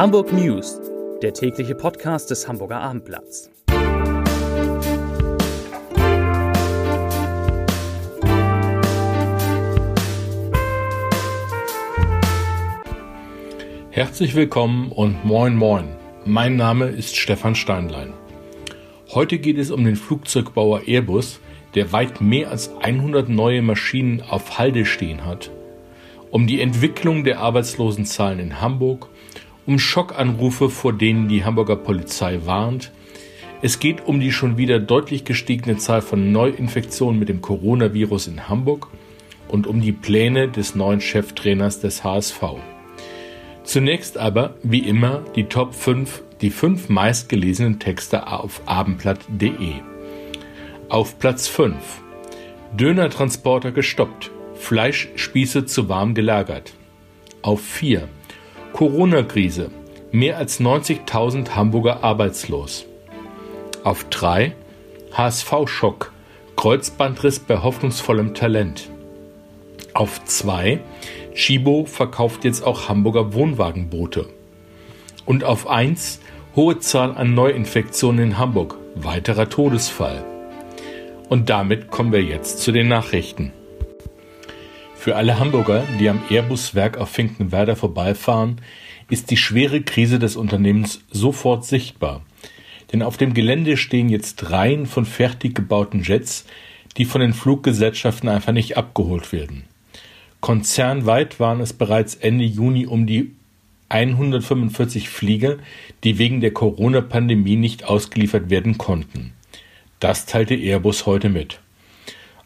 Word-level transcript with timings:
Hamburg 0.00 0.32
News, 0.32 0.80
der 1.20 1.34
tägliche 1.34 1.74
Podcast 1.74 2.30
des 2.30 2.48
Hamburger 2.48 2.80
Abendblatts. 2.80 3.50
Herzlich 13.90 14.34
willkommen 14.34 14.90
und 14.90 15.22
moin 15.26 15.54
moin. 15.54 15.94
Mein 16.24 16.56
Name 16.56 16.86
ist 16.86 17.18
Stefan 17.18 17.54
Steinlein. 17.54 18.14
Heute 19.10 19.38
geht 19.38 19.58
es 19.58 19.70
um 19.70 19.84
den 19.84 19.96
Flugzeugbauer 19.96 20.80
Airbus, 20.86 21.40
der 21.74 21.92
weit 21.92 22.22
mehr 22.22 22.50
als 22.50 22.74
100 22.80 23.28
neue 23.28 23.60
Maschinen 23.60 24.22
auf 24.22 24.58
Halde 24.58 24.86
stehen 24.86 25.26
hat, 25.26 25.50
um 26.30 26.46
die 26.46 26.62
Entwicklung 26.62 27.22
der 27.22 27.40
Arbeitslosenzahlen 27.40 28.38
in 28.38 28.62
Hamburg, 28.62 29.10
um 29.66 29.78
Schockanrufe, 29.78 30.70
vor 30.70 30.92
denen 30.92 31.28
die 31.28 31.44
Hamburger 31.44 31.76
Polizei 31.76 32.40
warnt. 32.44 32.92
Es 33.62 33.78
geht 33.78 34.06
um 34.06 34.20
die 34.20 34.32
schon 34.32 34.56
wieder 34.56 34.78
deutlich 34.78 35.24
gestiegene 35.24 35.76
Zahl 35.76 36.02
von 36.02 36.32
Neuinfektionen 36.32 37.18
mit 37.18 37.28
dem 37.28 37.42
Coronavirus 37.42 38.28
in 38.28 38.48
Hamburg 38.48 38.88
und 39.48 39.66
um 39.66 39.80
die 39.80 39.92
Pläne 39.92 40.48
des 40.48 40.74
neuen 40.74 41.00
Cheftrainers 41.00 41.80
des 41.80 42.04
HSV. 42.04 42.42
Zunächst 43.64 44.16
aber, 44.16 44.54
wie 44.62 44.80
immer, 44.80 45.22
die 45.36 45.44
Top 45.44 45.74
5, 45.74 46.22
die 46.40 46.50
fünf 46.50 46.88
meistgelesenen 46.88 47.78
Texte 47.78 48.26
auf 48.26 48.62
abendblatt.de. 48.66 49.74
Auf 50.88 51.18
Platz 51.18 51.46
5. 51.46 51.76
Dönertransporter 52.72 53.72
gestoppt. 53.72 54.30
Fleischspieße 54.54 55.66
zu 55.66 55.88
warm 55.88 56.14
gelagert. 56.14 56.72
Auf 57.42 57.60
4. 57.62 58.08
Corona-Krise. 58.72 59.70
Mehr 60.12 60.38
als 60.38 60.60
90.000 60.60 61.50
Hamburger 61.50 62.02
arbeitslos. 62.02 62.86
Auf 63.84 64.04
3. 64.04 64.54
HSV-Schock. 65.12 66.12
Kreuzbandriss 66.56 67.40
bei 67.40 67.58
hoffnungsvollem 67.62 68.34
Talent. 68.34 68.88
Auf 69.92 70.24
2. 70.24 70.80
Chibo 71.34 71.84
verkauft 71.84 72.44
jetzt 72.44 72.62
auch 72.62 72.88
Hamburger 72.88 73.34
Wohnwagenboote. 73.34 74.28
Und 75.26 75.44
auf 75.44 75.68
1. 75.68 76.20
Hohe 76.56 76.78
Zahl 76.78 77.16
an 77.16 77.34
Neuinfektionen 77.34 78.24
in 78.24 78.38
Hamburg. 78.38 78.76
Weiterer 78.94 79.48
Todesfall. 79.48 80.24
Und 81.28 81.50
damit 81.50 81.90
kommen 81.90 82.12
wir 82.12 82.22
jetzt 82.22 82.60
zu 82.60 82.72
den 82.72 82.88
Nachrichten. 82.88 83.52
Für 85.00 85.16
alle 85.16 85.38
Hamburger, 85.38 85.82
die 85.98 86.10
am 86.10 86.20
Airbus-Werk 86.28 86.98
auf 86.98 87.08
Finkenwerder 87.08 87.74
vorbeifahren, 87.74 88.60
ist 89.08 89.30
die 89.30 89.38
schwere 89.38 89.80
Krise 89.80 90.18
des 90.18 90.36
Unternehmens 90.36 91.00
sofort 91.10 91.64
sichtbar. 91.64 92.20
Denn 92.92 93.02
auf 93.02 93.16
dem 93.16 93.32
Gelände 93.32 93.78
stehen 93.78 94.10
jetzt 94.10 94.50
Reihen 94.50 94.84
von 94.84 95.06
fertig 95.06 95.54
gebauten 95.54 96.02
Jets, 96.02 96.44
die 96.98 97.06
von 97.06 97.22
den 97.22 97.32
Fluggesellschaften 97.32 98.28
einfach 98.28 98.52
nicht 98.52 98.76
abgeholt 98.76 99.32
werden. 99.32 99.64
Konzernweit 100.40 101.40
waren 101.40 101.62
es 101.62 101.72
bereits 101.72 102.14
Ende 102.14 102.44
Juni 102.44 102.84
um 102.84 103.06
die 103.06 103.30
145 103.88 105.08
Flieger, 105.08 105.56
die 106.04 106.18
wegen 106.18 106.42
der 106.42 106.52
Corona-Pandemie 106.52 107.56
nicht 107.56 107.84
ausgeliefert 107.84 108.50
werden 108.50 108.76
konnten. 108.76 109.32
Das 109.98 110.26
teilte 110.26 110.56
Airbus 110.56 111.06
heute 111.06 111.30
mit. 111.30 111.58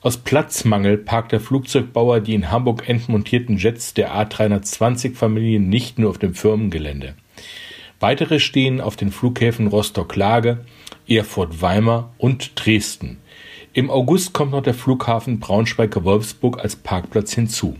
Aus 0.05 0.19
Platzmangel 0.19 0.99
parkt 0.99 1.33
der 1.33 1.41
Flugzeugbauer 1.41 2.21
die 2.21 2.35
in 2.35 2.51
Hamburg 2.51 2.91
entmontierten 2.91 3.57
Jets 3.57 3.95
der 3.95 4.15
A320-Familie 4.15 5.59
nicht 5.59 5.99
nur 5.99 6.11
auf 6.11 6.19
dem 6.19 6.35
Firmengelände. 6.35 7.15
Weitere 8.01 8.39
stehen 8.39 8.83
auf 8.83 8.97
den 8.97 9.11
Flughäfen 9.11 9.67
Rostock-Lage, 9.67 10.67
Erfurt-Weimar 11.09 12.13
und 12.19 12.53
Dresden. 12.55 13.17
Im 13.73 13.89
August 13.89 14.35
kommt 14.35 14.53
noch 14.53 14.63
der 14.63 14.75
Flughafen 14.75 15.41
Braunschweig-Wolfsburg 15.41 16.61
als 16.61 16.77
Parkplatz 16.77 17.33
hinzu. 17.33 17.79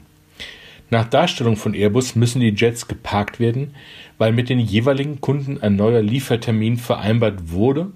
Nach 0.89 1.05
Darstellung 1.07 1.57
von 1.57 1.75
Airbus 1.75 2.17
müssen 2.17 2.41
die 2.41 2.55
Jets 2.57 2.89
geparkt 2.89 3.39
werden, 3.39 3.75
weil 4.17 4.33
mit 4.33 4.49
den 4.49 4.61
jeweiligen 4.61 5.21
Kunden 5.21 5.61
ein 5.61 5.77
neuer 5.77 6.01
Liefertermin 6.01 6.79
vereinbart 6.79 7.51
wurde 7.51 7.93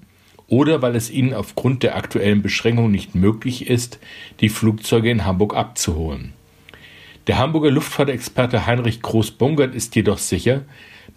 oder 0.48 0.82
weil 0.82 0.96
es 0.96 1.10
ihnen 1.10 1.34
aufgrund 1.34 1.82
der 1.82 1.96
aktuellen 1.96 2.42
Beschränkungen 2.42 2.90
nicht 2.90 3.14
möglich 3.14 3.68
ist, 3.68 3.98
die 4.40 4.48
Flugzeuge 4.48 5.10
in 5.10 5.24
Hamburg 5.24 5.54
abzuholen. 5.54 6.32
Der 7.26 7.38
Hamburger 7.38 7.70
Luftfahrtexperte 7.70 8.66
Heinrich 8.66 9.02
Groß-Bongert 9.02 9.74
ist 9.74 9.94
jedoch 9.94 10.18
sicher, 10.18 10.62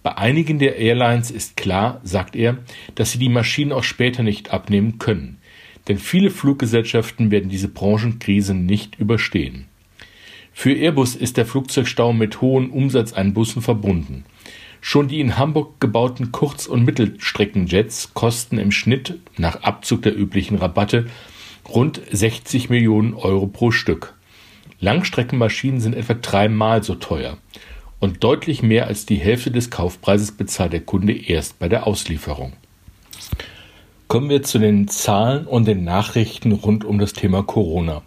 bei 0.03 0.17
einigen 0.17 0.59
der 0.59 0.77
Airlines 0.77 1.31
ist 1.31 1.55
klar, 1.57 2.01
sagt 2.03 2.35
er, 2.35 2.57
dass 2.95 3.11
sie 3.11 3.19
die 3.19 3.29
Maschinen 3.29 3.71
auch 3.71 3.83
später 3.83 4.23
nicht 4.23 4.51
abnehmen 4.51 4.99
können, 4.99 5.37
denn 5.87 5.97
viele 5.97 6.31
Fluggesellschaften 6.31 7.31
werden 7.31 7.49
diese 7.49 7.67
Branchenkrise 7.69 8.53
nicht 8.53 8.99
überstehen. 8.99 9.65
Für 10.53 10.73
Airbus 10.73 11.15
ist 11.15 11.37
der 11.37 11.45
Flugzeugstau 11.45 12.13
mit 12.13 12.41
hohen 12.41 12.69
Umsatzeinbußen 12.71 13.61
verbunden. 13.61 14.25
Schon 14.83 15.07
die 15.07 15.19
in 15.19 15.37
Hamburg 15.37 15.79
gebauten 15.79 16.31
Kurz- 16.31 16.65
und 16.65 16.83
Mittelstreckenjets 16.83 18.15
kosten 18.15 18.57
im 18.57 18.71
Schnitt 18.71 19.19
nach 19.37 19.61
Abzug 19.61 20.01
der 20.01 20.17
üblichen 20.17 20.57
Rabatte 20.57 21.05
rund 21.69 22.01
60 22.11 22.69
Millionen 22.69 23.13
Euro 23.13 23.45
pro 23.45 23.69
Stück. 23.69 24.15
Langstreckenmaschinen 24.79 25.79
sind 25.79 25.95
etwa 25.95 26.15
dreimal 26.15 26.83
so 26.83 26.95
teuer 26.95 27.37
und 27.99 28.23
deutlich 28.23 28.63
mehr 28.63 28.87
als 28.87 29.05
die 29.05 29.17
Hälfte 29.17 29.51
des 29.51 29.69
Kaufpreises 29.69 30.31
bezahlt 30.31 30.73
der 30.73 30.81
Kunde 30.81 31.13
erst 31.13 31.59
bei 31.59 31.69
der 31.69 31.85
Auslieferung. 31.85 32.53
Kommen 34.07 34.29
wir 34.29 34.41
zu 34.41 34.57
den 34.57 34.87
Zahlen 34.87 35.45
und 35.45 35.67
den 35.67 35.83
Nachrichten 35.83 36.51
rund 36.51 36.83
um 36.83 36.97
das 36.97 37.13
Thema 37.13 37.43
Corona. 37.43 38.01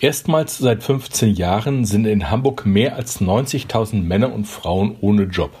Erstmals 0.00 0.58
seit 0.58 0.82
15 0.82 1.34
Jahren 1.34 1.86
sind 1.86 2.04
in 2.04 2.30
Hamburg 2.30 2.66
mehr 2.66 2.96
als 2.96 3.22
90.000 3.22 4.02
Männer 4.02 4.30
und 4.30 4.44
Frauen 4.44 4.94
ohne 5.00 5.22
Job. 5.22 5.52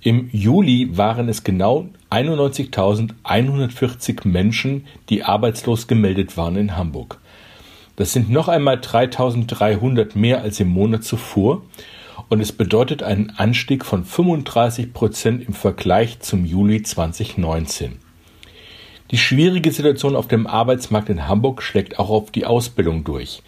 Im 0.00 0.30
Juli 0.32 0.96
waren 0.96 1.28
es 1.28 1.44
genau 1.44 1.88
91.140 2.10 4.26
Menschen, 4.26 4.86
die 5.10 5.24
arbeitslos 5.24 5.88
gemeldet 5.88 6.38
waren 6.38 6.56
in 6.56 6.74
Hamburg. 6.74 7.18
Das 7.96 8.14
sind 8.14 8.30
noch 8.30 8.48
einmal 8.48 8.76
3.300 8.76 10.16
mehr 10.16 10.40
als 10.40 10.58
im 10.60 10.68
Monat 10.68 11.04
zuvor 11.04 11.60
und 12.30 12.40
es 12.40 12.52
bedeutet 12.52 13.02
einen 13.02 13.34
Anstieg 13.36 13.84
von 13.84 14.04
35 14.04 14.94
Prozent 14.94 15.46
im 15.46 15.52
Vergleich 15.52 16.20
zum 16.20 16.46
Juli 16.46 16.82
2019. 16.82 18.07
Die 19.10 19.18
schwierige 19.18 19.72
Situation 19.72 20.14
auf 20.14 20.28
dem 20.28 20.46
Arbeitsmarkt 20.46 21.08
in 21.08 21.26
Hamburg 21.26 21.62
schlägt 21.62 21.98
auch 21.98 22.10
auf 22.10 22.30
die 22.30 22.44
Ausbildung 22.44 23.04
durch. 23.04 23.42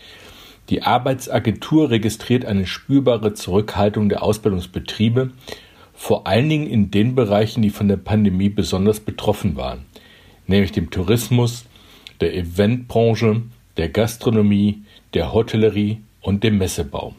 Die 0.70 0.82
Arbeitsagentur 0.82 1.90
registriert 1.90 2.46
eine 2.46 2.66
spürbare 2.66 3.34
Zurückhaltung 3.34 4.08
der 4.08 4.22
Ausbildungsbetriebe, 4.22 5.32
vor 5.92 6.26
allen 6.26 6.48
Dingen 6.48 6.66
in 6.66 6.90
den 6.90 7.14
Bereichen, 7.14 7.60
die 7.60 7.68
von 7.68 7.88
der 7.88 7.98
Pandemie 7.98 8.48
besonders 8.48 9.00
betroffen 9.00 9.56
waren, 9.56 9.84
nämlich 10.46 10.72
dem 10.72 10.90
Tourismus, 10.90 11.66
der 12.20 12.34
Eventbranche, 12.34 13.42
der 13.76 13.90
Gastronomie, 13.90 14.82
der 15.12 15.34
Hotellerie 15.34 15.98
und 16.22 16.42
dem 16.42 16.56
Messebau. 16.56 17.14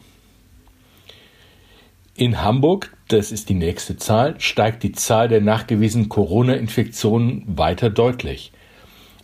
In 2.16 2.42
Hamburg, 2.42 2.92
das 3.12 3.30
ist 3.30 3.48
die 3.48 3.54
nächste 3.54 3.96
Zahl, 3.96 4.34
steigt 4.38 4.82
die 4.82 4.92
Zahl 4.92 5.28
der 5.28 5.40
nachgewiesenen 5.40 6.08
Corona-Infektionen 6.08 7.44
weiter 7.46 7.90
deutlich. 7.90 8.52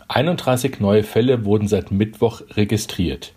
31 0.07 0.79
neue 0.79 1.03
Fälle 1.03 1.45
wurden 1.45 1.67
seit 1.67 1.91
Mittwoch 1.91 2.41
registriert. 2.51 3.33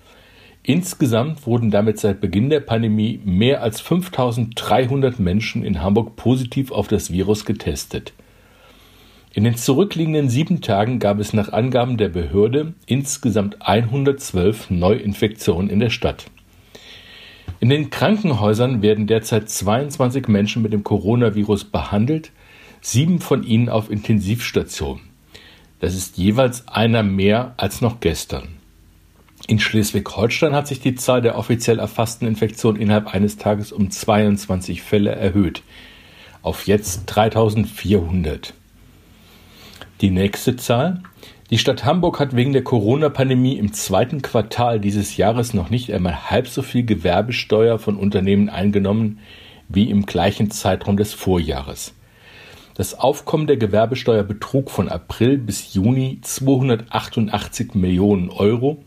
Insgesamt 0.63 1.47
wurden 1.47 1.71
damit 1.71 1.99
seit 1.99 2.21
Beginn 2.21 2.49
der 2.49 2.61
Pandemie 2.61 3.21
mehr 3.25 3.63
als 3.63 3.81
5300 3.81 5.19
Menschen 5.19 5.65
in 5.65 5.83
Hamburg 5.83 6.17
positiv 6.17 6.71
auf 6.71 6.87
das 6.87 7.11
Virus 7.11 7.45
getestet. 7.45 8.13
In 9.35 9.45
den 9.45 9.57
zurückliegenden 9.57 10.29
sieben 10.29 10.61
Tagen 10.61 10.99
gab 10.99 11.19
es 11.19 11.33
nach 11.33 11.53
Angaben 11.53 11.97
der 11.97 12.11
Behörde 12.11 12.75
insgesamt 12.87 13.67
112 13.67 14.71
Neuinfektionen 14.71 15.71
in 15.71 15.81
der 15.81 15.91
Stadt. 15.91 16.27
In 17.63 17.69
den 17.69 17.91
Krankenhäusern 17.91 18.83
werden 18.83 19.07
derzeit 19.07 19.49
22 19.49 20.27
Menschen 20.27 20.63
mit 20.63 20.73
dem 20.73 20.83
Coronavirus 20.83 21.63
behandelt, 21.63 22.33
sieben 22.81 23.21
von 23.21 23.45
ihnen 23.45 23.69
auf 23.69 23.89
Intensivstation. 23.89 24.99
Das 25.79 25.95
ist 25.95 26.19
jeweils 26.19 26.67
einer 26.67 27.05
mehr 27.05 27.55
als 27.59 27.81
noch 27.81 28.01
gestern. 28.01 28.49
In 29.47 29.61
Schleswig-Holstein 29.61 30.57
hat 30.57 30.67
sich 30.67 30.81
die 30.81 30.97
Zahl 30.97 31.23
der 31.23 31.39
offiziell 31.39 31.79
erfassten 31.79 32.27
Infektionen 32.27 32.81
innerhalb 32.81 33.15
eines 33.15 33.37
Tages 33.37 33.71
um 33.71 33.93
22 33.93 34.83
Fälle 34.83 35.13
erhöht, 35.13 35.63
auf 36.43 36.67
jetzt 36.67 37.07
3400. 37.07 38.55
Die 40.01 40.11
nächste 40.11 40.57
Zahl 40.57 41.01
die 41.53 41.59
Stadt 41.59 41.85
Hamburg 41.85 42.19
hat 42.19 42.35
wegen 42.35 42.55
der 42.55 42.65
Corona-Pandemie 42.65 43.59
im 43.59 43.75
zweiten 43.75 44.23
Quartal 44.23 44.81
dieses 44.81 45.19
Jahres 45.19 45.53
noch 45.53 45.69
nicht 45.69 45.93
einmal 45.93 46.31
halb 46.31 46.49
so 46.49 46.63
viel 46.63 46.83
Gewerbesteuer 46.83 47.79
von 47.79 47.99
Unternehmen 47.99 48.49
eingenommen 48.49 49.19
wie 49.69 49.91
im 49.91 50.07
gleichen 50.07 50.51
Zeitraum 50.51 50.97
des 50.97 51.13
Vorjahres. 51.13 51.93
Das 52.73 52.99
Aufkommen 52.99 53.47
der 53.47 53.59
Gewerbesteuer 53.59 54.23
betrug 54.23 54.71
von 54.71 54.89
April 54.89 55.37
bis 55.37 55.75
Juni 55.75 56.21
288 56.23 57.75
Millionen 57.75 58.31
Euro 58.31 58.83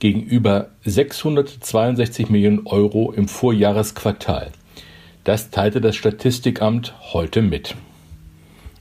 gegenüber 0.00 0.70
662 0.84 2.28
Millionen 2.30 2.66
Euro 2.66 3.12
im 3.12 3.28
Vorjahresquartal. 3.28 4.50
Das 5.22 5.50
teilte 5.50 5.80
das 5.80 5.94
Statistikamt 5.94 6.94
heute 7.12 7.42
mit. 7.42 7.76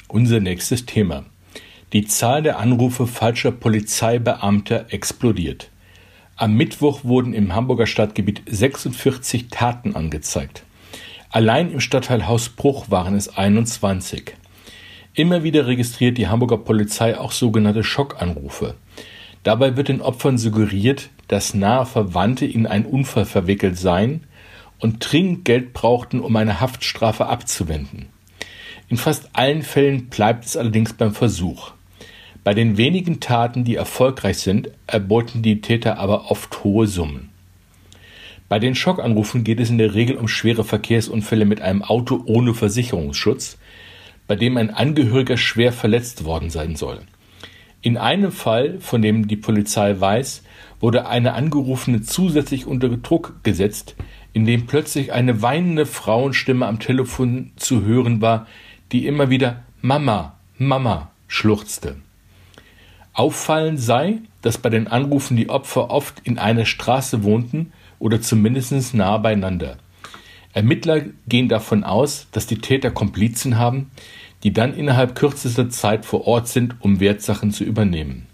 Unser 0.07 0.39
nächstes 0.39 0.87
Thema. 0.87 1.25
Die 1.93 2.05
Zahl 2.05 2.41
der 2.41 2.57
Anrufe 2.57 3.05
falscher 3.05 3.51
Polizeibeamter 3.51 4.85
explodiert. 4.93 5.69
Am 6.37 6.53
Mittwoch 6.53 7.03
wurden 7.03 7.33
im 7.33 7.53
Hamburger 7.53 7.85
Stadtgebiet 7.85 8.43
46 8.45 9.49
Taten 9.49 9.93
angezeigt. 9.93 10.63
Allein 11.31 11.69
im 11.69 11.81
Stadtteil 11.81 12.27
Hausbruch 12.27 12.89
waren 12.89 13.15
es 13.15 13.35
21. 13.35 14.35
Immer 15.15 15.43
wieder 15.43 15.67
registriert 15.67 16.17
die 16.17 16.29
Hamburger 16.29 16.59
Polizei 16.59 17.17
auch 17.17 17.33
sogenannte 17.33 17.83
Schockanrufe. 17.83 18.75
Dabei 19.43 19.75
wird 19.75 19.89
den 19.89 19.99
Opfern 19.99 20.37
suggeriert, 20.37 21.09
dass 21.27 21.53
nahe 21.53 21.85
Verwandte 21.85 22.45
in 22.45 22.67
einen 22.67 22.85
Unfall 22.85 23.25
verwickelt 23.25 23.77
seien 23.77 24.23
und 24.79 24.99
dringend 24.99 25.43
Geld 25.43 25.73
brauchten, 25.73 26.21
um 26.21 26.37
eine 26.37 26.61
Haftstrafe 26.61 27.25
abzuwenden. 27.25 28.07
In 28.87 28.95
fast 28.95 29.29
allen 29.33 29.61
Fällen 29.61 30.07
bleibt 30.07 30.45
es 30.45 30.55
allerdings 30.55 30.93
beim 30.93 31.13
Versuch. 31.13 31.73
Bei 32.43 32.55
den 32.55 32.77
wenigen 32.77 33.19
Taten, 33.19 33.63
die 33.63 33.75
erfolgreich 33.75 34.39
sind, 34.39 34.71
erbeuten 34.87 35.43
die 35.43 35.61
Täter 35.61 35.99
aber 35.99 36.31
oft 36.31 36.63
hohe 36.63 36.87
Summen. 36.87 37.29
Bei 38.49 38.57
den 38.57 38.73
Schockanrufen 38.73 39.43
geht 39.43 39.59
es 39.59 39.69
in 39.69 39.77
der 39.77 39.93
Regel 39.93 40.17
um 40.17 40.27
schwere 40.27 40.63
Verkehrsunfälle 40.63 41.45
mit 41.45 41.61
einem 41.61 41.83
Auto 41.83 42.23
ohne 42.25 42.55
Versicherungsschutz, 42.55 43.59
bei 44.27 44.35
dem 44.35 44.57
ein 44.57 44.71
Angehöriger 44.71 45.37
schwer 45.37 45.71
verletzt 45.71 46.25
worden 46.25 46.49
sein 46.49 46.75
soll. 46.75 47.01
In 47.81 47.95
einem 47.97 48.31
Fall, 48.31 48.79
von 48.79 49.01
dem 49.01 49.27
die 49.27 49.37
Polizei 49.37 49.99
weiß, 49.99 50.43
wurde 50.79 51.07
eine 51.07 51.33
Angerufene 51.33 52.01
zusätzlich 52.01 52.65
unter 52.65 52.89
Druck 52.89 53.35
gesetzt, 53.43 53.95
indem 54.33 54.65
plötzlich 54.65 55.13
eine 55.13 55.43
weinende 55.43 55.85
Frauenstimme 55.85 56.65
am 56.65 56.79
Telefon 56.79 57.51
zu 57.55 57.83
hören 57.83 58.19
war, 58.19 58.47
die 58.91 59.05
immer 59.05 59.29
wieder 59.29 59.63
Mama, 59.81 60.37
Mama 60.57 61.11
schluchzte. 61.27 61.97
Auffallend 63.13 63.79
sei, 63.79 64.19
dass 64.41 64.57
bei 64.57 64.69
den 64.69 64.87
Anrufen 64.87 65.37
die 65.37 65.49
Opfer 65.49 65.89
oft 65.89 66.21
in 66.23 66.37
einer 66.39 66.65
Straße 66.65 67.23
wohnten, 67.23 67.73
oder 68.01 68.19
zumindest 68.19 68.93
nah 68.93 69.17
beieinander. 69.17 69.77
Ermittler 70.53 71.03
gehen 71.27 71.47
davon 71.47 71.83
aus, 71.83 72.27
dass 72.31 72.47
die 72.47 72.57
Täter 72.57 72.91
Komplizen 72.91 73.57
haben, 73.57 73.91
die 74.43 74.51
dann 74.51 74.73
innerhalb 74.73 75.15
kürzester 75.15 75.69
Zeit 75.69 76.05
vor 76.05 76.27
Ort 76.27 76.47
sind, 76.47 76.75
um 76.79 76.99
Wertsachen 76.99 77.51
zu 77.51 77.63
übernehmen. 77.63 78.25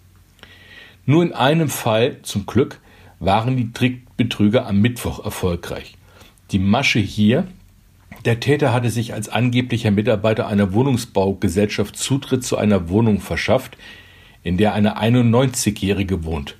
Nur 1.05 1.21
in 1.21 1.33
einem 1.33 1.69
Fall, 1.69 2.17
zum 2.23 2.45
Glück, 2.45 2.79
waren 3.19 3.57
die 3.57 3.71
Trickbetrüger 3.71 4.65
am 4.65 4.79
Mittwoch 4.79 5.23
erfolgreich. 5.23 5.95
Die 6.51 6.59
Masche 6.59 6.99
hier, 6.99 7.47
der 8.25 8.39
Täter 8.39 8.73
hatte 8.73 8.89
sich 8.89 9.13
als 9.13 9.29
angeblicher 9.29 9.91
Mitarbeiter 9.91 10.47
einer 10.47 10.73
Wohnungsbaugesellschaft 10.73 11.97
Zutritt 11.97 12.43
zu 12.43 12.57
einer 12.57 12.89
Wohnung 12.89 13.19
verschafft, 13.19 13.77
in 14.47 14.57
der 14.57 14.73
eine 14.73 14.97
91-Jährige 14.97 16.23
wohnt. 16.23 16.55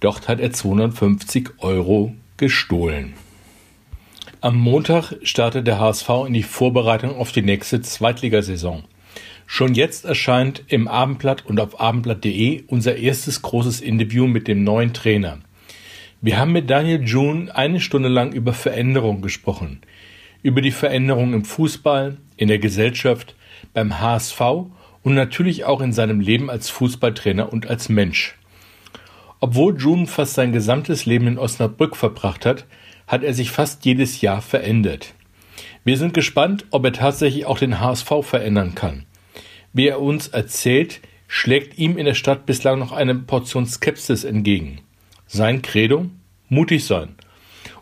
Dort 0.00 0.26
hat 0.28 0.40
er 0.40 0.52
250 0.52 1.50
Euro 1.58 2.14
gestohlen. 2.38 3.12
Am 4.40 4.56
Montag 4.56 5.12
startet 5.22 5.66
der 5.66 5.78
HSV 5.78 6.08
in 6.26 6.32
die 6.32 6.42
Vorbereitung 6.42 7.14
auf 7.14 7.30
die 7.30 7.42
nächste 7.42 7.82
Zweitligasaison. 7.82 8.84
Schon 9.46 9.74
jetzt 9.74 10.06
erscheint 10.06 10.62
im 10.68 10.88
Abendblatt 10.88 11.44
und 11.44 11.60
auf 11.60 11.78
abendblatt.de 11.78 12.64
unser 12.68 12.96
erstes 12.96 13.42
großes 13.42 13.82
Interview 13.82 14.26
mit 14.26 14.48
dem 14.48 14.64
neuen 14.64 14.94
Trainer. 14.94 15.40
Wir 16.22 16.38
haben 16.38 16.52
mit 16.52 16.70
Daniel 16.70 17.02
June 17.04 17.54
eine 17.54 17.80
Stunde 17.80 18.08
lang 18.08 18.32
über 18.32 18.54
Veränderung 18.54 19.20
gesprochen. 19.20 19.82
Über 20.42 20.62
die 20.62 20.70
Veränderung 20.70 21.34
im 21.34 21.44
Fußball, 21.44 22.16
in 22.38 22.48
der 22.48 22.58
Gesellschaft, 22.58 23.34
beim 23.74 24.00
HSV 24.00 24.40
und 25.02 25.14
natürlich 25.14 25.64
auch 25.64 25.80
in 25.80 25.92
seinem 25.92 26.20
Leben 26.20 26.50
als 26.50 26.70
Fußballtrainer 26.70 27.52
und 27.52 27.68
als 27.68 27.88
Mensch. 27.88 28.36
Obwohl 29.40 29.78
June 29.78 30.06
fast 30.06 30.34
sein 30.34 30.52
gesamtes 30.52 31.06
Leben 31.06 31.26
in 31.26 31.38
Osnabrück 31.38 31.96
verbracht 31.96 32.44
hat, 32.44 32.66
hat 33.06 33.22
er 33.24 33.34
sich 33.34 33.50
fast 33.50 33.84
jedes 33.84 34.20
Jahr 34.20 34.42
verändert. 34.42 35.14
Wir 35.82 35.96
sind 35.96 36.12
gespannt, 36.12 36.66
ob 36.70 36.84
er 36.84 36.92
tatsächlich 36.92 37.46
auch 37.46 37.58
den 37.58 37.80
HSV 37.80 38.10
verändern 38.22 38.74
kann. 38.74 39.06
Wie 39.72 39.88
er 39.88 40.00
uns 40.00 40.28
erzählt, 40.28 41.00
schlägt 41.26 41.78
ihm 41.78 41.96
in 41.96 42.04
der 42.04 42.14
Stadt 42.14 42.44
bislang 42.44 42.78
noch 42.78 42.92
eine 42.92 43.14
Portion 43.14 43.66
Skepsis 43.66 44.24
entgegen. 44.24 44.80
Sein 45.26 45.62
Credo? 45.62 46.06
Mutig 46.48 46.84
sein. 46.84 47.14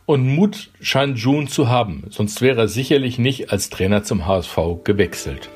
Und 0.06 0.26
Mut 0.26 0.70
scheint 0.80 1.18
June 1.18 1.48
zu 1.48 1.68
haben, 1.68 2.04
sonst 2.10 2.40
wäre 2.40 2.62
er 2.62 2.68
sicherlich 2.68 3.18
nicht 3.18 3.50
als 3.50 3.68
Trainer 3.68 4.04
zum 4.04 4.26
HSV 4.26 4.84
gewechselt. 4.84 5.50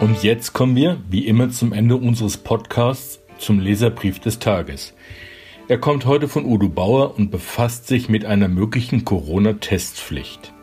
Und 0.00 0.22
jetzt 0.22 0.54
kommen 0.54 0.76
wir, 0.76 0.96
wie 1.10 1.26
immer 1.26 1.50
zum 1.50 1.74
Ende 1.74 1.94
unseres 1.96 2.38
Podcasts, 2.38 3.20
zum 3.36 3.60
Leserbrief 3.60 4.18
des 4.18 4.38
Tages. 4.38 4.94
Er 5.68 5.76
kommt 5.76 6.06
heute 6.06 6.26
von 6.26 6.46
Udo 6.46 6.70
Bauer 6.70 7.18
und 7.18 7.30
befasst 7.30 7.86
sich 7.86 8.08
mit 8.08 8.24
einer 8.24 8.48
möglichen 8.48 9.04
Corona-Testpflicht. 9.04 10.54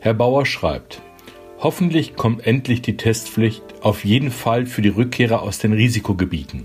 Herr 0.00 0.14
Bauer 0.14 0.46
schreibt, 0.46 1.00
Hoffentlich 1.60 2.16
kommt 2.16 2.44
endlich 2.44 2.82
die 2.82 2.96
Testpflicht, 2.96 3.62
auf 3.82 4.04
jeden 4.04 4.32
Fall 4.32 4.66
für 4.66 4.82
die 4.82 4.88
Rückkehrer 4.88 5.42
aus 5.42 5.58
den 5.58 5.72
Risikogebieten. 5.72 6.64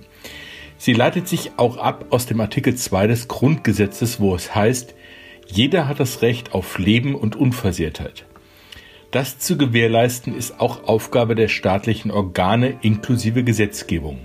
Sie 0.79 0.93
leitet 0.93 1.27
sich 1.27 1.51
auch 1.57 1.77
ab 1.77 2.05
aus 2.09 2.25
dem 2.25 2.41
Artikel 2.41 2.73
2 2.73 3.05
des 3.05 3.27
Grundgesetzes, 3.27 4.19
wo 4.19 4.33
es 4.33 4.55
heißt, 4.55 4.95
jeder 5.45 5.87
hat 5.87 5.99
das 5.99 6.23
Recht 6.23 6.55
auf 6.55 6.79
Leben 6.79 7.13
und 7.13 7.35
Unversehrtheit. 7.35 8.25
Das 9.15 9.39
zu 9.39 9.57
gewährleisten 9.57 10.35
ist 10.35 10.59
auch 10.59 10.89
Aufgabe 10.89 11.35
der 11.35 11.47
staatlichen 11.47 12.11
Organe 12.11 12.79
inklusive 12.81 13.45
Gesetzgebung. 13.45 14.19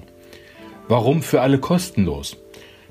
Warum 0.89 1.23
für 1.23 1.43
alle 1.43 1.61
kostenlos? 1.61 2.39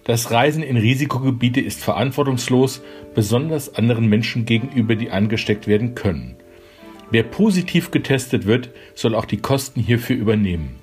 Das 0.06 0.32
Reisen 0.32 0.64
in 0.64 0.78
Risikogebiete 0.78 1.60
ist 1.60 1.84
verantwortungslos, 1.84 2.82
besonders 3.16 3.76
anderen 3.76 4.08
Menschen 4.08 4.46
gegenüber, 4.46 4.96
die 4.96 5.12
angesteckt 5.12 5.68
werden 5.68 5.94
können. 5.94 6.38
Wer 7.12 7.24
positiv 7.24 7.92
getestet 7.92 8.46
wird, 8.46 8.70
soll 8.96 9.14
auch 9.14 9.26
die 9.26 9.42
Kosten 9.42 9.82
hierfür 9.82 10.16
übernehmen. 10.16 10.78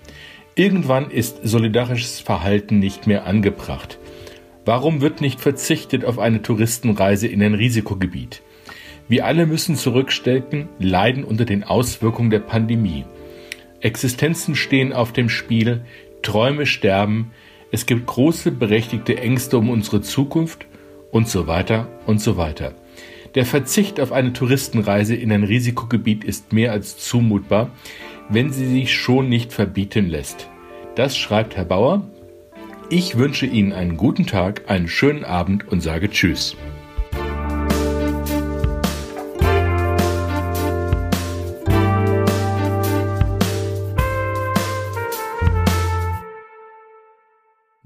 Irgendwann 0.54 1.10
ist 1.10 1.38
solidarisches 1.42 2.20
Verhalten 2.20 2.78
nicht 2.78 3.06
mehr 3.06 3.24
angebracht. 3.24 3.98
Warum 4.66 5.00
wird 5.00 5.22
nicht 5.22 5.40
verzichtet 5.40 6.04
auf 6.04 6.18
eine 6.18 6.42
Touristenreise 6.42 7.26
in 7.26 7.42
ein 7.42 7.54
Risikogebiet? 7.54 8.42
Wir 9.08 9.24
alle 9.24 9.46
müssen 9.46 9.76
zurückstecken, 9.76 10.68
leiden 10.78 11.24
unter 11.24 11.44
den 11.44 11.62
Auswirkungen 11.62 12.30
der 12.30 12.40
Pandemie. 12.40 13.04
Existenzen 13.80 14.56
stehen 14.56 14.92
auf 14.92 15.12
dem 15.12 15.28
Spiel, 15.28 15.82
Träume 16.22 16.66
sterben, 16.66 17.30
es 17.70 17.86
gibt 17.86 18.06
große 18.06 18.52
berechtigte 18.52 19.18
Ängste 19.18 19.58
um 19.58 19.70
unsere 19.70 20.00
Zukunft 20.00 20.66
und 21.10 21.28
so 21.28 21.46
weiter 21.46 21.88
und 22.06 22.20
so 22.20 22.36
weiter. 22.36 22.74
Der 23.34 23.44
Verzicht 23.44 24.00
auf 24.00 24.12
eine 24.12 24.32
Touristenreise 24.32 25.14
in 25.14 25.30
ein 25.30 25.44
Risikogebiet 25.44 26.24
ist 26.24 26.52
mehr 26.52 26.72
als 26.72 26.96
zumutbar, 26.96 27.70
wenn 28.28 28.52
sie 28.52 28.66
sich 28.66 28.94
schon 28.94 29.28
nicht 29.28 29.52
verbieten 29.52 30.08
lässt. 30.08 30.48
Das 30.94 31.16
schreibt 31.16 31.56
Herr 31.56 31.66
Bauer. 31.66 32.08
Ich 32.88 33.18
wünsche 33.18 33.46
Ihnen 33.46 33.72
einen 33.72 33.96
guten 33.96 34.26
Tag, 34.26 34.62
einen 34.68 34.88
schönen 34.88 35.24
Abend 35.24 35.68
und 35.68 35.80
sage 35.80 36.08
Tschüss. 36.08 36.56